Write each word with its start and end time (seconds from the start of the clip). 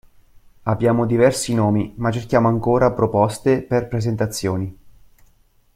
Abbiamo 0.63 1.05
diversi 1.05 1.53
nomi 1.53 1.93
ma 1.97 2.09
cerchiamo 2.09 2.47
ancora 2.47 2.91
proposte 2.91 3.61
per 3.61 3.87
presentazioni! 3.87 4.77